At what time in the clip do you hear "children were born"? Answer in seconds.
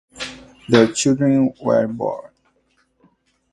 0.93-2.31